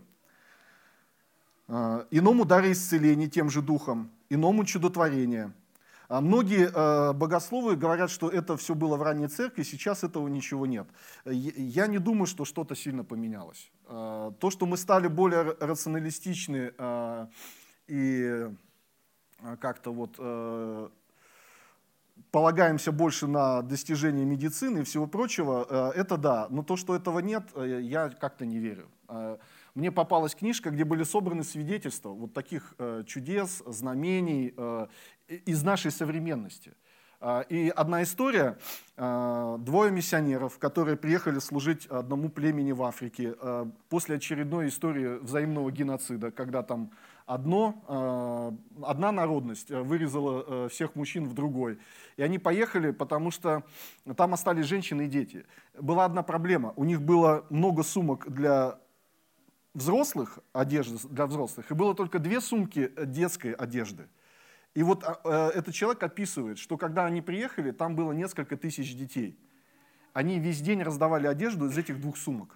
[2.12, 5.54] Иному дары исцеления тем же духом, иному чудотворение.
[6.10, 6.70] Многие
[7.14, 10.86] богословы говорят, что это все было в ранней церкви, сейчас этого ничего нет.
[11.24, 13.72] Я не думаю, что что-то сильно поменялось.
[13.88, 16.74] То, что мы стали более рационалистичны
[17.88, 18.52] и Э,
[19.60, 20.90] как-то вот э,
[22.32, 26.48] полагаемся больше на достижения медицины и всего прочего, э, это да.
[26.50, 28.90] Но то, что этого нет, э, я как-то не верю.
[29.08, 29.38] Э,
[29.76, 34.88] мне попалась книжка, где были собраны свидетельства вот таких э, чудес, знамений э,
[35.28, 36.74] из нашей современности.
[37.20, 38.58] Э, и одна история,
[38.98, 43.36] э, двое миссионеров, которые приехали служить одному племени в Африке
[43.90, 46.92] после очередной истории взаимного геноцида, когда там
[47.26, 51.80] одно, э, одна народность э, вырезала э, всех мужчин в другой.
[52.18, 53.64] И они поехали, потому что
[54.16, 55.46] там остались женщины и дети.
[55.80, 56.74] Была одна проблема.
[56.76, 58.80] У них было много сумок для
[59.74, 64.08] взрослых, одежды для взрослых, и было только две сумки детской одежды.
[64.76, 69.40] И вот этот человек описывает, что когда они приехали, там было несколько тысяч детей.
[70.14, 72.56] Они весь день раздавали одежду из этих двух сумок.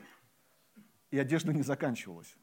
[1.09, 2.35] И одежда не заканчивалась.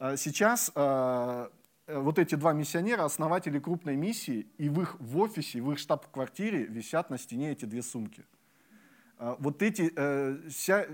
[0.00, 1.50] А сейчас а,
[1.86, 5.78] э, вот эти два миссионера, основатели крупной миссии, и в их в офисе, в их
[5.78, 8.24] штаб-квартире висят на стене эти две сумки.
[9.18, 10.86] А, вот эти э, вся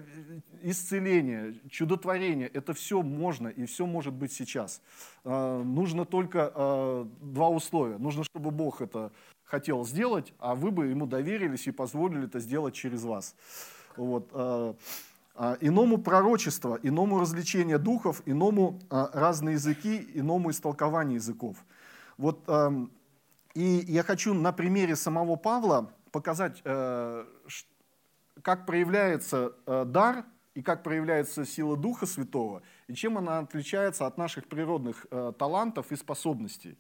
[0.61, 4.83] исцеление, чудотворение, это все можно и все может быть сейчас.
[5.23, 7.99] Нужно только два условия.
[7.99, 9.13] Нужно, чтобы Бог это
[9.45, 13.37] хотел сделать, а вы бы ему доверились и позволили это сделать через вас.
[13.97, 14.33] Вот.
[15.39, 21.59] А, иному пророчество, иному развлечение духов, иному а, разные языки, иному истолкование языков.
[22.17, 22.49] Вот,
[23.53, 27.25] и я хочу на примере самого Павла показать, э,
[28.41, 34.17] как проявляется э, дар и как проявляется сила Духа Святого, и чем она отличается от
[34.17, 36.79] наших природных э, талантов и способностей.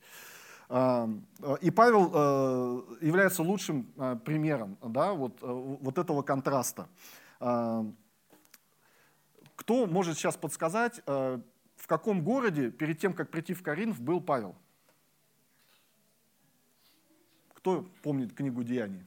[0.68, 3.84] И Павел является лучшим
[4.24, 6.88] примером да, вот, вот этого контраста.
[9.66, 11.40] Кто может сейчас подсказать, э,
[11.74, 14.54] в каком городе перед тем, как прийти в Коринф, был Павел?
[17.52, 19.02] Кто помнит книгу Деяний?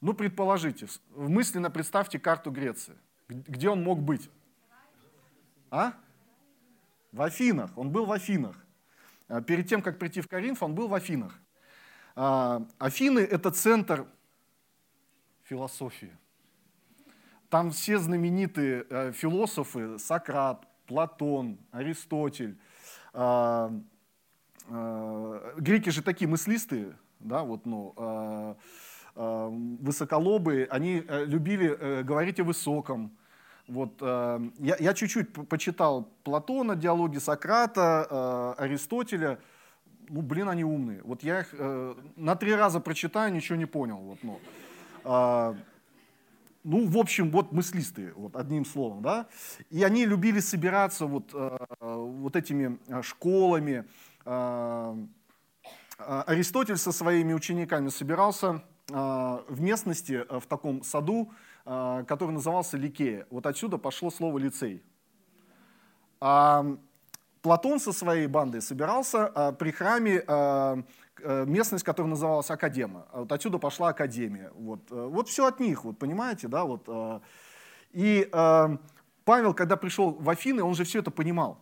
[0.00, 2.96] Ну, предположите, мысленно представьте карту Греции.
[3.28, 4.30] Где он мог быть?
[5.70, 5.92] А?
[7.12, 7.76] В Афинах.
[7.76, 8.56] Он был в Афинах.
[9.28, 11.38] А перед тем, как прийти в Коринф, он был в Афинах.
[12.16, 14.06] А, Афины– это центр
[15.42, 16.16] философии.
[17.50, 22.56] Там все знаменитые э, философы, Сократ, Платон, Аристотель.
[23.12, 23.70] Э,
[24.68, 28.54] э, греки же такие мыслистые, да, вот, ну, э,
[29.80, 33.16] высоколобые, они э, любили э, говорить о высоком.
[33.66, 39.38] Вот, я, я чуть-чуть почитал Платона, диалоги Сократа, Аристотеля.
[40.08, 41.00] Ну, блин, они умные.
[41.04, 43.98] Вот я их э, на три раза прочитаю, ничего не понял.
[43.98, 44.40] Вот, ну.
[45.04, 45.54] э,
[46.62, 49.28] ну, в общем, вот мыслистые, вот одним словом, да,
[49.70, 53.86] и они любили собираться вот, э, вот этими э, школами.
[54.24, 54.96] Э,
[55.98, 61.30] Аристотель со своими учениками собирался в местности, в таком саду,
[61.64, 63.26] который назывался Ликея.
[63.30, 64.82] Вот отсюда пошло слово лицей.
[66.18, 66.64] А
[67.42, 70.24] Платон со своей бандой собирался при храме
[71.18, 73.06] местность, которая называлась Академа.
[73.12, 74.50] Вот отсюда пошла Академия.
[74.54, 76.84] Вот, э, вот все от них, вот, понимаете, да, вот.
[76.88, 77.20] Э.
[77.92, 78.28] И
[79.24, 81.58] Павел, когда пришел в Афины, он же все это понимал.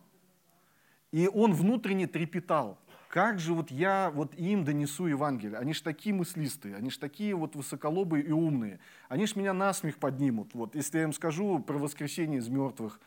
[1.11, 2.77] И он внутренне трепетал.
[3.09, 5.57] Как же вот я вот им донесу Евангелие?
[5.57, 8.79] Они же такие мыслистые, они же такие вот высоколобые и умные.
[9.07, 10.53] Они же меня насмех поднимут.
[10.53, 12.99] Вот, если я им скажу про воскресение из мертвых,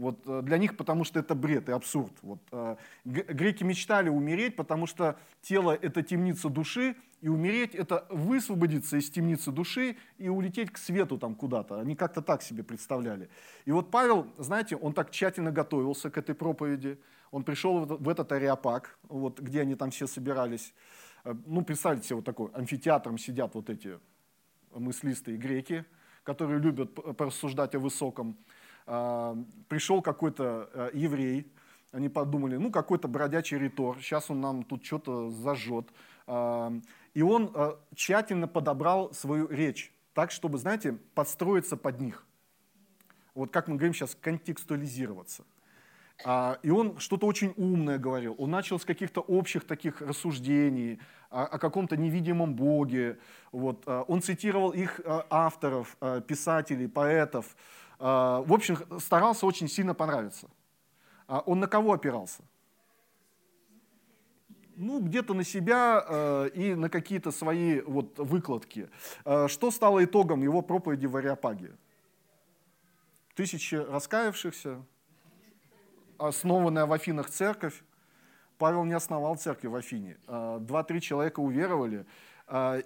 [0.00, 2.12] вот э, для них, потому что это бред и абсурд.
[2.22, 8.96] Вот, э, греки мечтали умереть, потому что тело— это темница души, и умереть— это высвободиться
[8.96, 11.78] из темницы души и улететь к свету там куда-то.
[11.78, 13.28] Они как-то так себе представляли.
[13.66, 16.98] И вот Павел, знаете, он так тщательно готовился к этой проповеди.
[17.30, 20.72] Он пришел в этот ареопаг, вот, где они там все собирались.
[21.24, 23.98] Э, ну, представьте себе, вот такой амфитеатром сидят вот эти
[24.74, 25.84] мыслистые греки,
[26.22, 28.38] которые любят порассуждать о высоком.
[28.84, 31.52] Пришел какой-то э, еврей,
[31.92, 35.88] они подумали, ну какой-то бродячий ритор, сейчас он нам тут что-то зажжет.
[37.14, 42.24] И он э, тщательно подобрал свою речь, так, чтобы, знаете, подстроиться под них.
[43.34, 45.44] Вот как мы говорим сейчас, контекстуализироваться.
[46.24, 48.36] А, и он что-то очень умное говорил.
[48.38, 53.18] Он начал с каких-то общих таких рассуждений о, каком-то невидимом Боге.
[53.50, 53.88] Вот.
[53.88, 57.56] Он цитировал их э, авторов, писателей, поэтов.
[58.00, 60.48] А, в общем, старался очень сильно понравиться.
[61.26, 62.42] А он на кого опирался?
[64.74, 68.88] Ну, где-то на себя э, и на какие-то свои вот выкладки.
[69.26, 71.76] Э, что стало итогом его проповеди в Ариапаге?
[73.34, 74.82] Тысячи раскаявшихся,
[76.16, 77.82] основанная в Афинах церковь.
[78.56, 80.18] Павел не основал церковь в Афине.
[80.26, 82.04] Два-три человека уверовали.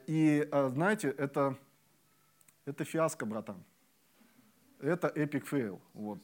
[0.06, 1.56] И, знаете, это,
[2.64, 3.64] это фиаско, братан
[4.84, 5.80] это epic fail.
[5.94, 6.18] Вот.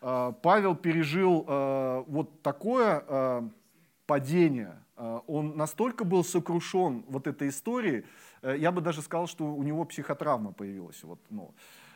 [0.00, 3.48] А, Павел пережил а, вот такое а,
[4.06, 4.76] падение.
[5.26, 8.04] Он настолько был сокрушен вот этой историей,
[8.42, 11.02] э, я бы даже сказал, что у него психотравма появилась.
[11.02, 11.54] Вот, ну.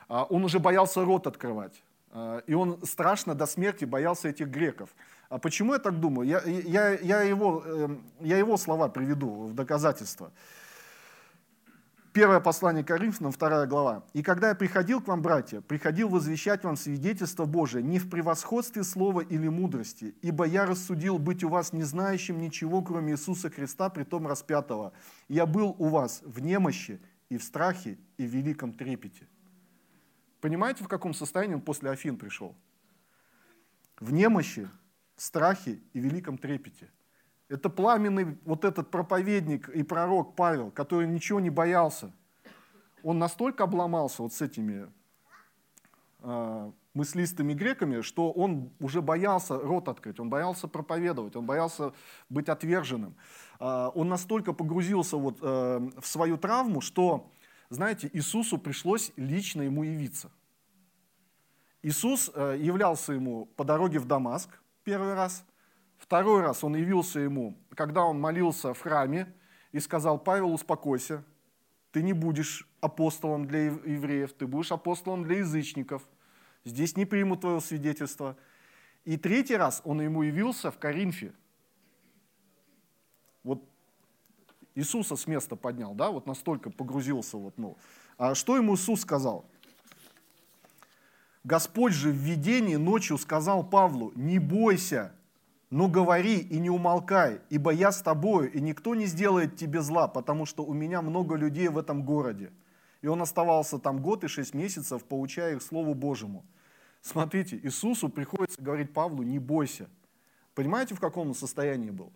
[0.09, 1.83] Он уже боялся рот открывать.
[2.47, 4.89] И он страшно до смерти боялся этих греков.
[5.29, 6.27] А почему я так думаю?
[6.27, 10.33] Я, я, я, его, эм, я его слова приведу в доказательство.
[12.15, 14.07] Первое послание Коринфянам, вторая глава.
[14.13, 18.85] «И когда я приходил к вам, братья, приходил возвещать вам свидетельство Божие не в превосходстве
[18.85, 23.91] слова или мудрости, ибо я рассудил быть у вас не знающим ничего, кроме Иисуса Христа,
[23.91, 24.93] притом распятого.
[25.27, 27.01] Я был у вас в немощи
[27.31, 29.27] и в страхе и в великом трепете».
[30.41, 32.55] Понимаете, в каком состоянии он после Афин пришел?
[33.99, 34.69] В немощи,
[35.17, 36.93] страхе и великом трепете–
[37.49, 42.13] это пламенный вот этот проповедник и пророк Павел, который ничего не боялся.
[43.03, 44.91] Он настолько обломался вот с этими
[46.21, 51.93] э, мыслистыми греками, что он уже боялся рот открыть, он боялся проповедовать, он боялся
[52.31, 53.15] быть отверженным.
[53.59, 57.31] А, он настолько погрузился вот э, в свою травму, что,
[57.69, 60.31] знаете, Иисусу пришлось лично ему явиться.
[61.83, 64.49] Иисус э, являлся ему по дороге в Дамаск
[64.85, 65.45] первый раз,
[66.05, 69.33] второй раз он явился ему, когда он молился в храме
[69.73, 71.25] и сказал, Павел, успокойся,
[71.91, 76.07] ты не будешь апостолом для евреев, ты будешь апостолом для язычников–
[76.65, 78.37] здесь не примут твоего свидетельства.
[79.05, 81.33] И третий раз он ему явился в Коринфе.
[83.43, 83.63] Вот
[84.75, 87.37] Иисуса с места поднял, да, вот настолько погрузился.
[87.37, 87.77] Вот, ну.
[88.17, 89.45] А что ему Иисус сказал?
[91.45, 95.15] Господь же в видении ночью сказал Павлу, не бойся,
[95.75, 100.07] но говори и не умолкай, ибо я с тобою, и никто не сделает тебе зла,
[100.07, 102.53] потому что у меня много людей в этом городе.
[103.03, 106.45] И он оставался там год и шесть месяцев, поучая их Слову Божьему.
[107.01, 109.89] Смотрите, Иисусу приходится говорить Павлу, не бойся.
[110.55, 112.13] Понимаете, в каком он состоянии был?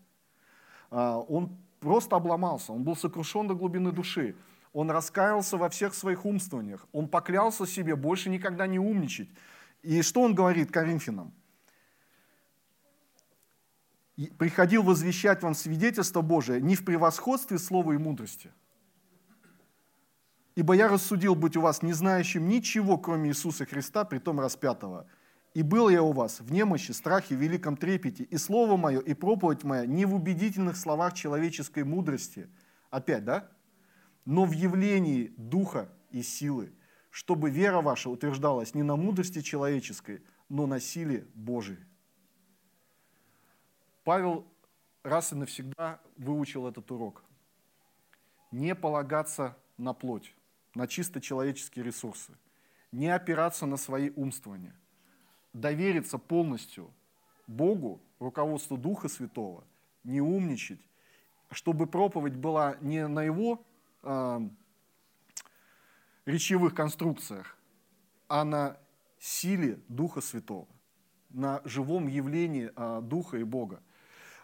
[0.92, 4.36] А, он просто обломался, он был сокрушен до глубины души.
[4.72, 6.86] Он раскаялся во всех своих умствованиях.
[6.92, 9.30] Он поклялся себе больше никогда не умничать.
[9.82, 11.32] И что он говорит Коринфянам?
[14.26, 18.50] «Приходил возвещать вам свидетельство Божие не в превосходстве слова и мудрости,
[20.58, 25.06] Ибо я рассудил быть у вас не знающим ничего, кроме Иисуса Христа, притом распятого.
[25.54, 29.62] И был я у вас в немощи, страхе, великом трепете, и слово мое, и проповедь
[29.62, 32.48] моя не в убедительных словах человеческой мудрости,
[32.90, 33.48] опять, да?
[34.24, 36.72] Но в явлении духа и силы,
[37.10, 41.87] чтобы вера ваша утверждалась не на мудрости человеческой, но на силе Божией.
[44.08, 44.46] Павел
[45.02, 47.22] раз и навсегда выучил этот урок.
[48.50, 50.34] Не полагаться на плоть
[50.74, 52.32] на чисто человеческие ресурсы,
[52.90, 54.74] не опираться на свои умствования,
[55.52, 56.90] довериться полностью
[57.46, 59.62] Богу, руководству Духа Святого,
[60.04, 60.80] не умничать,
[61.50, 63.62] чтобы проповедь была не на его
[64.04, 64.40] э,
[66.24, 67.58] речевых конструкциях,
[68.26, 68.78] а на
[69.18, 70.66] силе Духа Святого,
[71.28, 73.82] на живом явлении э, Духа и Бога.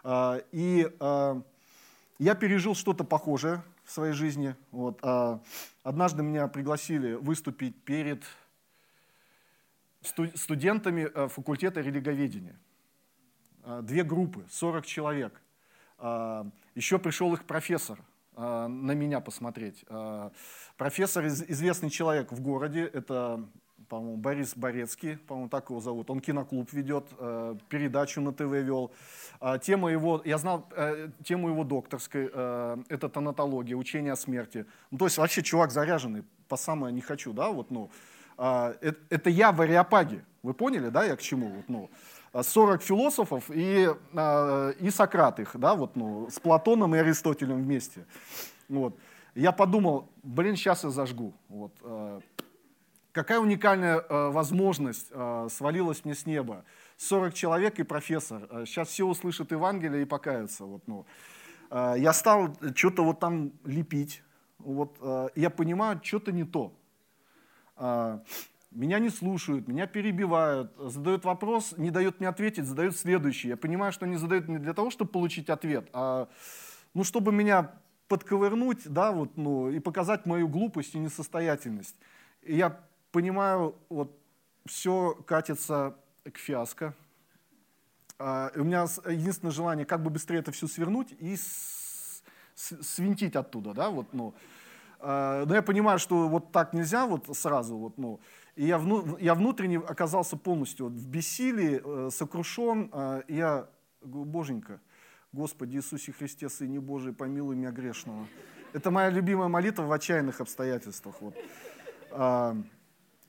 [0.05, 1.41] Э, и э,
[2.19, 4.55] я пережил что-то похожее в своей жизни.
[4.71, 4.99] Вот.
[5.01, 5.41] А
[5.83, 8.23] однажды меня пригласили выступить перед
[10.35, 12.55] студентами э, факультета религоведения.
[13.63, 15.41] А, две группы, 40 человек.
[15.97, 17.99] А, еще пришел их профессор
[18.35, 19.83] а, на меня посмотреть.
[20.77, 23.43] Профессор, известный человек в городе, это
[23.87, 26.09] по-моему, Борис Борецкий, по-моему, так его зовут.
[26.09, 28.91] Он киноклуб ведет, э, передачу на ТВ вел.
[29.41, 34.65] Э, тема его, я знал э, тему его докторской, э, это тонатология, учение о смерти.
[34.91, 37.89] Ну, то есть вообще чувак заряженный, по самое не хочу, да, вот, ну.
[38.37, 38.73] Э,
[39.09, 41.89] это, я в Ариапаге, вы поняли, да, я к чему, вот, ну.
[42.43, 48.05] 40 философов и, э, и Сократ их, да, вот, ну, с Платоном и Аристотелем вместе.
[48.67, 48.97] Вот.
[49.35, 51.33] Я подумал, блин, сейчас я зажгу.
[51.49, 51.71] Вот,
[53.15, 56.65] Какая уникальная э, возможность э, свалилась мне с неба.
[56.97, 58.41] 40 человек и профессор.
[58.65, 60.65] Сейчас э, все услышат Евангелие и покаются.
[60.65, 61.05] Вот, ну.
[61.71, 64.21] э, я стал что-то вот там лепить.
[64.59, 66.73] Вот, э, я понимаю, что-то не то.
[67.77, 68.19] Э,
[68.71, 73.47] меня не слушают, меня перебивают, задают вопрос, не дают мне ответить, задают следующий.
[73.47, 76.27] Я понимаю, что они задают не для того, чтобы получить ответ, а
[76.93, 77.71] ну, чтобы меня
[78.09, 81.95] подковырнуть да, вот, ну, и показать мою глупость и несостоятельность.
[82.41, 82.77] И я
[83.15, 84.11] понимаю, вот
[84.65, 85.95] все катится
[86.25, 86.93] к фиаско.
[88.19, 91.37] А, у меня единственное желание, как бы быстрее это все свернуть и
[92.55, 94.33] свинтить оттуда, да, вот, ну.
[94.99, 98.19] А, но я понимаю, что вот так нельзя вот сразу, вот, ну.
[98.57, 102.89] И я, вну, я внутренне оказался полностью вот в бессилии, э, сокрушен.
[102.91, 103.69] Э, я
[104.01, 104.81] говорю, Боженька,
[105.31, 108.27] Господи Иисусе Христе, Сыне Божий, помилуй меня грешного.
[108.73, 111.15] Это моя любимая молитва в отчаянных обстоятельствах.
[111.21, 111.35] Вот.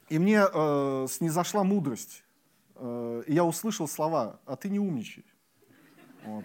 [0.08, 2.24] И мне э, снизошла мудрость.
[2.76, 5.24] Э, и я услышал слова, а ты не умничай.
[6.24, 6.44] Вот.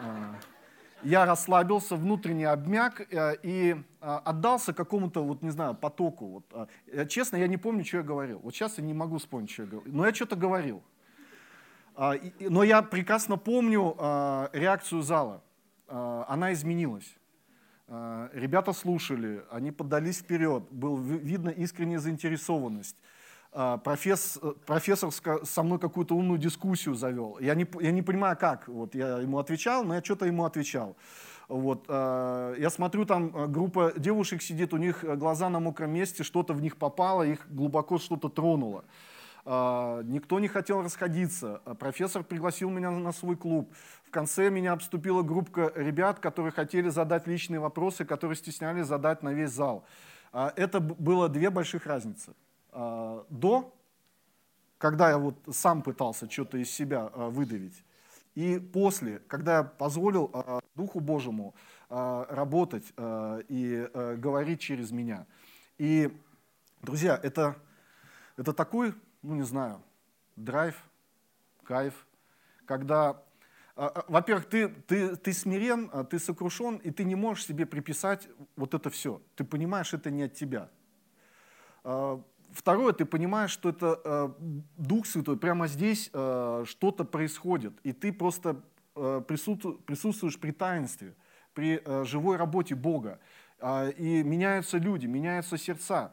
[0.00, 0.34] Э,
[1.02, 6.44] я расслабился, внутренне обмяк э, и э, отдался какому-то, вот не знаю, потоку.
[6.52, 7.08] Вот.
[7.08, 8.40] Честно, я не помню, что я говорил.
[8.40, 9.92] Вот сейчас я не могу вспомнить, что я говорил.
[9.94, 10.82] Но я что-то говорил.
[11.96, 13.96] Но я прекрасно помню
[14.52, 15.42] реакцию зала.
[15.88, 17.17] Она изменилась.
[17.90, 22.96] А, ребята слушали, они поддались вперед, был видно искренняя заинтересованность.
[23.50, 25.10] А, профессор, профессор
[25.44, 27.38] со мной какую-то умную дискуссию завел.
[27.40, 28.68] Я не, я не понимаю, как.
[28.68, 30.96] Вот я ему отвечал, но я что-то ему отвечал.
[31.48, 36.52] Вот, а, я смотрю, там группа девушек сидит, у них глаза на мокром месте, что-то
[36.52, 38.84] в них попало, их глубоко что-то тронуло.
[39.44, 41.62] А, никто не хотел расходиться.
[41.64, 43.72] А профессор пригласил меня на свой клуб.
[44.04, 49.32] В конце меня обступила группа ребят, которые хотели задать личные вопросы, которые стеснялись задать на
[49.32, 49.84] весь зал.
[50.32, 52.34] А, это было две больших разницы.
[52.72, 53.74] До,
[54.76, 57.82] когда я вот сам пытался что-то из себя выдавить,
[58.34, 60.30] и после, когда я позволил
[60.76, 61.54] Духу Божьему
[61.88, 65.26] работать и говорить через меня.
[65.78, 66.14] И,
[66.82, 67.56] друзья, это,
[68.36, 69.82] это такой ну не знаю,
[70.36, 70.82] драйв,
[71.64, 72.06] кайф,
[72.64, 73.22] когда,
[73.76, 77.66] а, а, во-первых, ты, ты, ты смирен, а, ты сокрушен, и ты не можешь себе
[77.66, 79.20] приписать вот это все.
[79.36, 80.70] Ты понимаешь, это не от тебя.
[82.50, 84.34] Второе, ты понимаешь, что это
[84.76, 88.62] Дух Святой, прямо здесь что-то происходит, и ты просто
[88.94, 91.14] присутствуешь при таинстве,
[91.54, 93.20] при живой работе Бога.
[93.96, 96.12] И меняются люди, меняются сердца.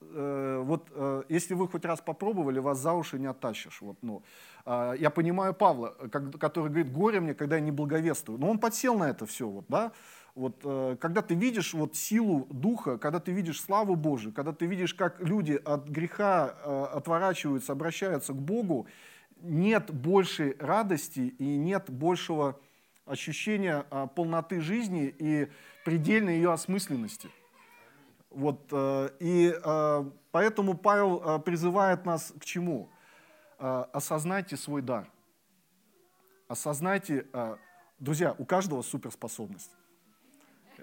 [0.00, 3.80] Э, вот э, если вы хоть раз попробовали, вас за уши не оттащишь.
[3.80, 4.22] Вот, ну.
[4.66, 8.38] Э, я понимаю Павла, как, который говорит, горе мне, когда я не благовествую.
[8.38, 9.48] Но он подсел на это все.
[9.48, 9.92] Вот, да?
[10.34, 14.66] вот, э, когда ты видишь вот, силу Духа, когда ты видишь славу Божию, когда ты
[14.66, 18.86] видишь, как люди от греха э, отворачиваются, обращаются к Богу,
[19.42, 22.58] нет большей радости и нет большего
[23.06, 25.48] ощущения э, полноты жизни и
[25.84, 27.28] предельной ее осмысленности.
[28.30, 32.90] Вот, э, и э, поэтому Павел э, призывает нас к чему?
[33.58, 35.06] Осознайте свой дар.
[36.48, 37.26] Осознайте,
[37.98, 39.70] друзья, у каждого суперспособность.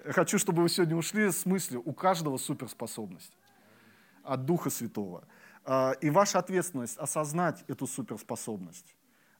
[0.04, 3.32] Я хочу, чтобы вы сегодня ушли с мыслью, у каждого суперспособность
[4.22, 5.24] от Духа Святого.
[6.00, 8.94] И ваша ответственность осознать эту суперспособность,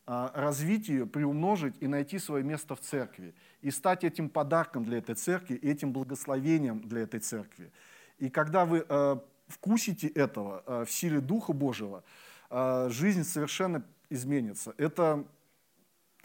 [0.05, 3.37] развить ее, приумножить и найти свое место в церкви.
[3.61, 7.71] И стать этим подарком для этой церкви, и этим благословением для этой церкви.
[8.19, 9.17] И когда вы э,
[9.47, 12.03] вкусите этого э, в силе Духа Божьего,
[12.51, 14.75] э, жизнь совершенно изменится.
[14.77, 15.25] Это,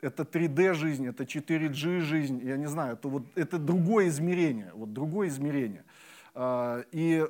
[0.01, 4.93] это 3D жизнь, это 4G жизнь, я не знаю, это, вот, это другое измерение, вот
[4.93, 5.83] другое измерение.
[6.35, 7.23] И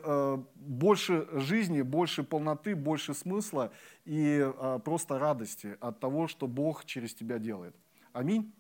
[0.56, 3.74] больше жизни, больше полноты, больше смысла
[4.06, 4.50] и
[4.86, 7.76] просто радости от того, что Бог через тебя делает.
[8.14, 8.54] Аминь.